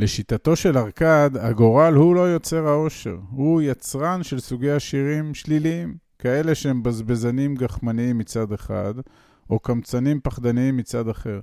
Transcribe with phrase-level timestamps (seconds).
[0.00, 6.54] לשיטתו של ארכד, הגורל הוא לא יוצר העושר, הוא יצרן של סוגי עשירים שליליים, כאלה
[6.54, 8.94] שהם בזבזנים גחמניים מצד אחד,
[9.50, 11.40] או קמצנים פחדניים מצד אחר.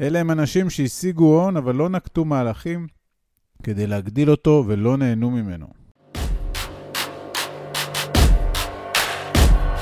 [0.00, 2.86] אלה הם אנשים שהשיגו הון, אבל לא נקטו מהלכים
[3.62, 5.66] כדי להגדיל אותו ולא נהנו ממנו.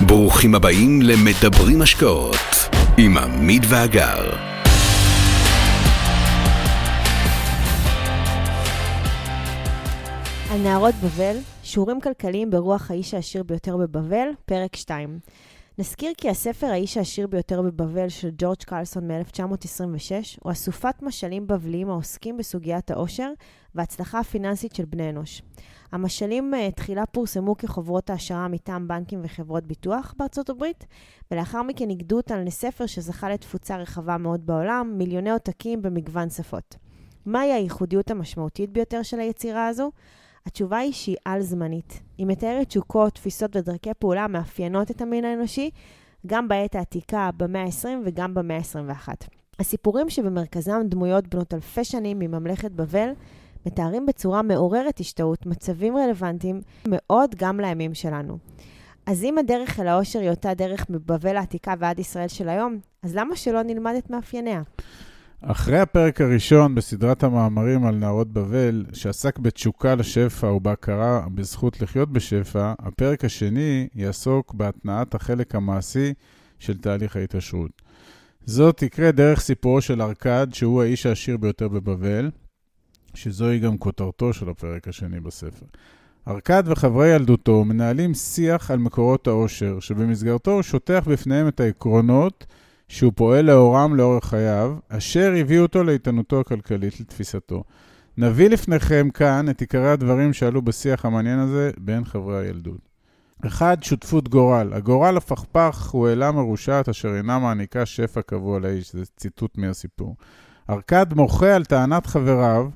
[0.06, 2.68] ברוכים הבאים למדברים השקעות
[2.98, 4.51] עם עמית ואגר.
[10.52, 15.18] על נערות בבל, שיעורים כלכליים ברוח האיש העשיר ביותר בבבל, פרק 2.
[15.78, 20.10] נזכיר כי הספר האיש העשיר ביותר בבבל של ג'ורג' קרלסון מ-1926
[20.42, 23.32] הוא אסופת משלים בבליים העוסקים בסוגיית העושר
[23.74, 25.42] וההצלחה הפיננסית של בני אנוש.
[25.92, 30.86] המשלים uh, תחילה פורסמו כחוברות העשרה מטעם בנקים וחברות ביטוח בארצות הברית,
[31.30, 36.76] ולאחר מכן נגדו אותן לספר שזכה לתפוצה רחבה מאוד בעולם, מיליוני עותקים במגוון שפות.
[37.26, 39.90] מהי הייחודיות המשמעותית ביותר של היצירה הזו?
[40.46, 42.00] התשובה היא שהיא על-זמנית.
[42.18, 45.70] היא מתארת תשוקות, תפיסות ודרכי פעולה המאפיינות את המין האנושי,
[46.26, 49.08] גם בעת העתיקה, במאה ה-20 וגם במאה ה-21.
[49.58, 53.10] הסיפורים שבמרכזם דמויות בנות אלפי שנים מממלכת בבל,
[53.66, 58.38] מתארים בצורה מעוררת השתאות מצבים רלוונטיים מאוד גם לימים שלנו.
[59.06, 63.16] אז אם הדרך אל העושר היא אותה דרך מבבל העתיקה ועד ישראל של היום, אז
[63.16, 64.62] למה שלא נלמד את מאפייניה?
[65.44, 72.72] אחרי הפרק הראשון בסדרת המאמרים על נערות בבל, שעסק בתשוקה לשפע ובהכרה בזכות לחיות בשפע,
[72.78, 76.12] הפרק השני יעסוק בהתנעת החלק המעשי
[76.58, 77.82] של תהליך ההתעשרות.
[78.46, 82.30] זאת תקרה דרך סיפורו של ארכד, שהוא האיש העשיר ביותר בבבל,
[83.14, 85.66] שזוהי גם כותרתו של הפרק השני בספר.
[86.28, 92.46] ארכד וחברי ילדותו מנהלים שיח על מקורות העושר, שבמסגרתו הוא שוטח בפניהם את העקרונות
[92.92, 97.64] שהוא פועל לאורם לאורך חייו, אשר הביאו אותו לאיתנותו הכלכלית לתפיסתו.
[98.16, 102.88] נביא לפניכם כאן את עיקרי הדברים שעלו בשיח המעניין הזה בין חברי הילדות.
[103.46, 103.82] 1.
[103.82, 104.72] שותפות גורל.
[104.72, 108.92] הגורל הפכפך הוא אלה מרושעת אשר אינה מעניקה שפע קבוע לאיש.
[108.92, 110.16] זה ציטוט מהסיפור.
[110.70, 112.68] ארכד מוחה על טענת חבריו,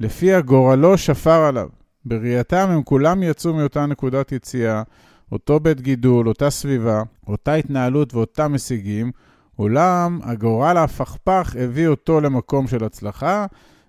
[0.00, 1.68] לפיה גורלו שפר עליו.
[2.04, 4.82] בראייתם הם כולם יצאו מאותה נקודת יציאה,
[5.32, 9.10] אותו בית גידול, אותה סביבה, אותה התנהלות ואותם הישגים,
[9.60, 13.46] אולם הגורל ההפכפך הביא אותו למקום של הצלחה,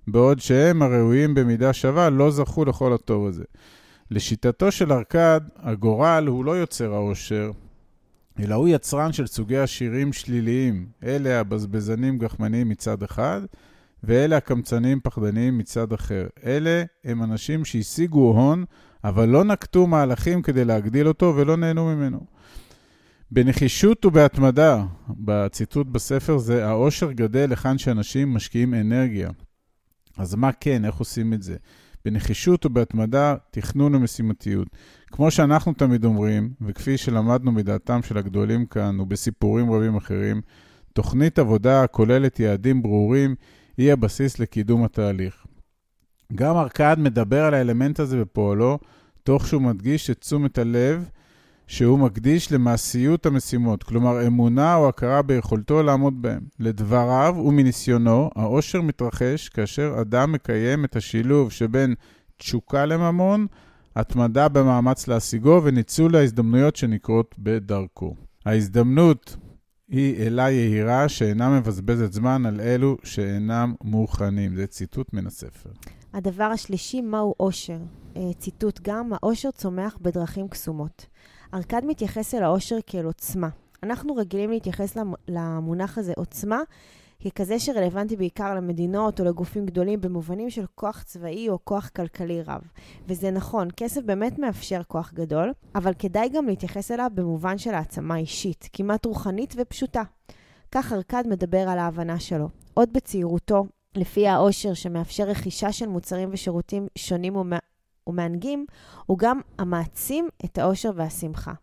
[0.08, 3.44] בעוד שהם הראויים במידה שווה לא זכו לכל הטוב הזה.
[4.12, 7.52] לשיטתו של ארכד, הגורל הוא לא יוצר העושר,
[8.40, 10.86] אלא הוא יצרן של סוגי עשירים שליליים.
[11.04, 13.42] אלה הבזבזנים גחמניים מצד אחד,
[14.04, 16.28] ואלה הקמצנים פחדניים מצד אחר.
[16.46, 18.66] אלה הם אנשים שהשיגו הון,
[19.04, 22.20] אבל לא נקטו מהלכים כדי להגדיל אותו ולא נהנו ממנו.
[23.34, 29.30] בנחישות ובהתמדה, בציטוט בספר זה, העושר גדל היכן שאנשים משקיעים אנרגיה.
[30.18, 31.56] אז מה כן, איך עושים את זה?
[32.06, 34.68] בנחישות ובהתמדה, תכנון ומשימתיות.
[35.08, 40.42] כמו שאנחנו תמיד אומרים, וכפי שלמדנו מדעתם של הגדולים כאן ובסיפורים רבים אחרים,
[40.94, 43.36] תוכנית עבודה הכוללת יעדים ברורים
[43.78, 45.46] היא הבסיס לקידום התהליך.
[46.36, 48.80] גם ארכד מדבר על האלמנט הזה בפועלו,
[49.24, 51.10] תוך שהוא מדגיש את תשומת הלב
[51.72, 56.42] שהוא מקדיש למעשיות המשימות, כלומר אמונה או הכרה ביכולתו לעמוד בהם.
[56.60, 61.96] לדבריו ומניסיונו, העושר מתרחש כאשר אדם מקיים את השילוב שבין
[62.38, 63.48] תשוקה לממון,
[63.96, 68.16] התמדה במאמץ להשיגו וניצול ההזדמנויות שנקרות בדרכו.
[68.46, 69.38] ההזדמנות
[69.90, 74.56] היא אלה יהירה שאינה מבזבזת זמן על אלו שאינם מוכנים.
[74.56, 75.70] זה ציטוט מן הספר.
[76.14, 77.78] הדבר השלישי, מהו עושר?
[78.18, 81.06] אה, ציטוט גם, העושר צומח בדרכים קסומות.
[81.54, 83.50] ארכד מתייחס אל העושר כאל עוצמה.
[83.84, 84.98] אנחנו רגילים להתייחס
[85.28, 86.62] למונח הזה עוצמה
[87.26, 92.62] ככזה שרלוונטי בעיקר למדינות או לגופים גדולים במובנים של כוח צבאי או כוח כלכלי רב.
[93.08, 98.18] וזה נכון, כסף באמת מאפשר כוח גדול, אבל כדאי גם להתייחס אליו במובן של העצמה
[98.18, 100.04] אישית, כמעט רוחנית ופשוטה.
[100.72, 102.50] כך ארכד מדבר על ההבנה שלו.
[102.74, 107.36] עוד בצעירותו, לפי העושר שמאפשר רכישה של מוצרים ושירותים שונים
[108.08, 108.66] ומענגים,
[109.06, 111.54] הוא גם המעצים את האושר והשמחה.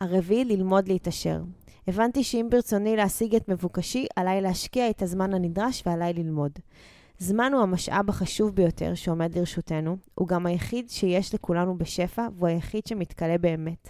[0.00, 1.42] הרביעי, ללמוד להתעשר.
[1.88, 6.52] הבנתי שאם ברצוני להשיג את מבוקשי, עליי להשקיע את הזמן הנדרש ועליי ללמוד.
[7.18, 12.86] זמן הוא המשאב החשוב ביותר שעומד לרשותנו, הוא גם היחיד שיש לכולנו בשפע, והוא היחיד
[12.86, 13.88] שמתכלה באמת.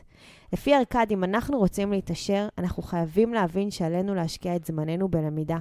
[0.53, 5.59] לפי ארכד, אם אנחנו רוצים להתעשר, אנחנו חייבים להבין שעלינו להשקיע את זמננו בלמידה.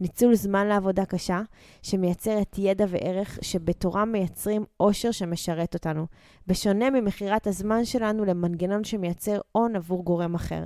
[0.00, 1.40] ניצול זמן לעבודה קשה,
[1.82, 6.06] שמייצרת ידע וערך שבתורם מייצרים עושר שמשרת אותנו,
[6.46, 10.64] בשונה ממכירת הזמן שלנו למנגנון שמייצר הון עבור גורם אחר.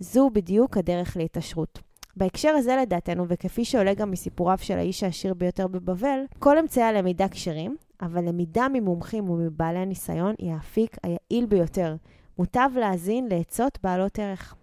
[0.00, 1.80] זו בדיוק הדרך להתעשרות.
[2.16, 7.28] בהקשר הזה לדעתנו, וכפי שעולה גם מסיפוריו של האיש העשיר ביותר בבבל, כל אמצעי הלמידה
[7.28, 11.96] כשרים, אבל למידה ממומחים ומבעלי הניסיון היא האפיק היעיל ביותר.
[12.38, 14.54] מוטב להאזין לעצות בעלות ערך.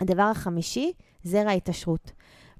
[0.00, 2.12] הדבר החמישי, זרע התעשרות.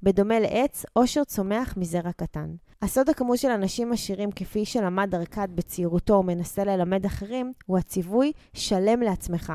[0.02, 2.55] בדומה לעץ, עושר צומח מזרע קטן.
[2.82, 9.00] הסוד הכמות של אנשים עשירים, כפי שלמד ארכד בצעירותו ומנסה ללמד אחרים, הוא הציווי שלם
[9.00, 9.52] לעצמך.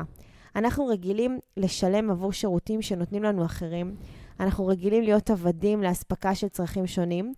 [0.56, 3.96] אנחנו רגילים לשלם עבור שירותים שנותנים לנו אחרים,
[4.40, 7.34] אנחנו רגילים להיות עבדים לאספקה של צרכים שונים,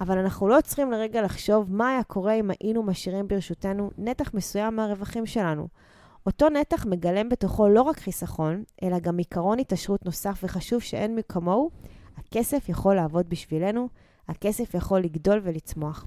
[0.00, 4.76] אבל אנחנו לא צריכים לרגע לחשוב מה היה קורה אם היינו משאירים ברשותנו נתח מסוים
[4.76, 5.68] מהרווחים שלנו.
[6.26, 11.70] אותו נתח מגלם בתוכו לא רק חיסכון, אלא גם עיקרון התעשרות נוסף וחשוב שאין כמוהו,
[12.26, 13.88] הכסף יכול לעבוד בשבילנו,
[14.28, 16.06] הכסף יכול לגדול ולצמוח.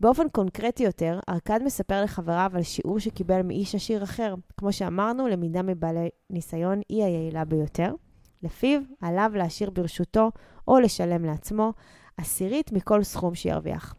[0.00, 4.34] באופן קונקרטי יותר, ארכד מספר לחבריו על שיעור שקיבל מאיש עשיר אחר.
[4.56, 7.94] כמו שאמרנו, למידה מבעלי ניסיון היא היעילה ביותר.
[8.42, 10.30] לפיו, עליו להשאיר ברשותו
[10.68, 11.72] או לשלם לעצמו
[12.16, 13.94] עשירית מכל סכום שירוויח.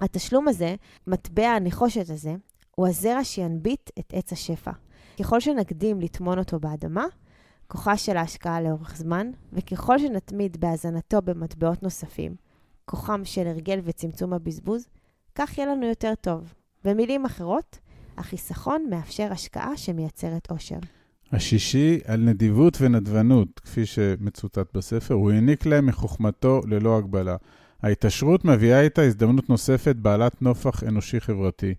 [0.00, 0.74] התשלום הזה,
[1.06, 2.34] מטבע הנחושת הזה,
[2.76, 4.70] הוא הזרע שינביט את עץ השפע.
[5.20, 7.06] ככל שנקדים לטמון אותו באדמה,
[7.68, 12.34] כוחה של ההשקעה לאורך זמן, וככל שנתמיד בהזנתו במטבעות נוספים,
[12.84, 14.88] כוחם של הרגל וצמצום הבזבוז,
[15.34, 16.54] כך יהיה לנו יותר טוב.
[16.84, 17.78] במילים אחרות,
[18.16, 20.78] החיסכון מאפשר השקעה שמייצרת עושר.
[21.32, 27.36] השישי, על נדיבות ונדבנות, כפי שמצוטט בספר, הוא העניק להם מחוכמתו ללא הגבלה.
[27.82, 31.74] ההתעשרות מביאה איתה הזדמנות נוספת בעלת נופח אנושי-חברתי.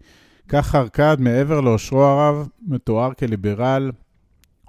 [0.47, 3.91] כך ארכד, מעבר לאושרו הרב, מתואר כליברל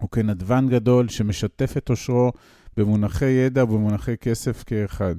[0.04, 2.32] וכנדבן גדול שמשתף את אושרו
[2.76, 5.14] במונחי ידע ובמונחי כסף כאחד.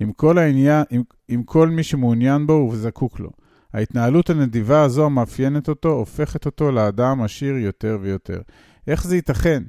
[0.00, 3.30] עם כל, העניין, עם, עם כל מי שמעוניין בו וזקוק לו.
[3.72, 8.40] ההתנהלות הנדיבה הזו המאפיינת אותו, הופכת אותו לאדם עשיר יותר ויותר.
[8.86, 9.62] איך זה ייתכן?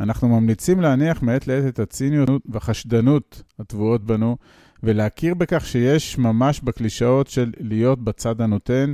[0.00, 4.36] אנחנו ממליצים להניח מעת לעת את הציניות והחשדנות הטבועות בנו,
[4.82, 8.92] ולהכיר בכך שיש ממש בקלישאות של להיות בצד הנותן,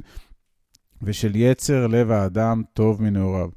[1.03, 3.49] ושל יצר לב האדם טוב מנעוריו.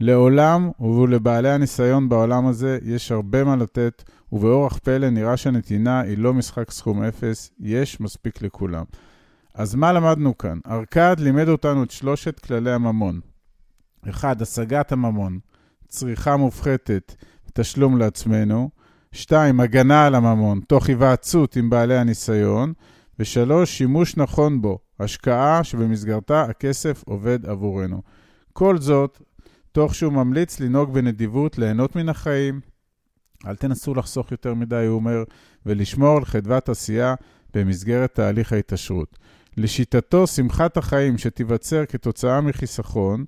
[0.00, 4.02] לעולם ולבעלי הניסיון בעולם הזה יש הרבה מה לתת,
[4.32, 8.84] ובאורח פלא נראה שהנתינה היא לא משחק סכום אפס, יש מספיק לכולם.
[9.54, 10.58] אז מה למדנו כאן?
[10.66, 13.20] ארכד לימד אותנו את שלושת כללי הממון.
[14.10, 14.42] 1.
[14.42, 15.38] השגת הממון,
[15.88, 17.14] צריכה מופחתת,
[17.54, 18.70] תשלום לעצמנו.
[19.12, 19.60] 2.
[19.60, 22.72] הגנה על הממון, תוך היוועצות עם בעלי הניסיון.
[23.18, 23.66] ו-3.
[23.66, 28.02] שימוש נכון בו, השקעה שבמסגרתה הכסף עובד עבורנו.
[28.52, 29.22] כל זאת,
[29.76, 32.60] תוך שהוא ממליץ לנהוג בנדיבות, ליהנות מן החיים.
[33.46, 35.24] אל תנסו לחסוך יותר מדי, הוא אומר,
[35.66, 37.14] ולשמור על חדוות עשייה
[37.54, 39.18] במסגרת תהליך ההתעשרות.
[39.56, 43.24] לשיטתו, שמחת החיים שתיווצר כתוצאה מחיסכון,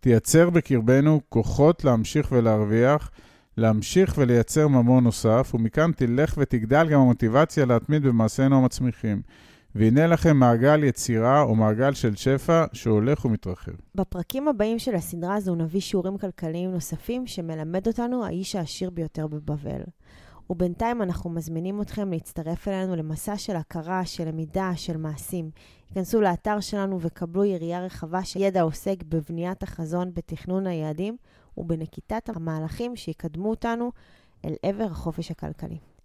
[0.00, 3.10] תייצר בקרבנו כוחות להמשיך ולהרוויח,
[3.56, 9.22] להמשיך ולייצר ממון נוסף, ומכאן תלך ותגדל גם המוטיבציה להתמיד במעשינו המצמיחים.
[9.74, 13.72] והנה לכם מעגל יצירה או מעגל של שפע שהולך ומתרחב.
[13.94, 19.82] בפרקים הבאים של הסדרה הזו נביא שיעורים כלכליים נוספים שמלמד אותנו האיש העשיר ביותר בבבל.
[20.50, 25.50] ובינתיים אנחנו מזמינים אתכם להצטרף אלינו למסע של הכרה, של למידה, של מעשים.
[25.88, 31.16] היכנסו לאתר שלנו וקבלו יריעה רחבה של ידע עוסק בבניית החזון, בתכנון היעדים
[31.56, 33.92] ובנקיטת המהלכים שיקדמו אותנו
[34.44, 35.91] אל עבר החופש הכלכלי.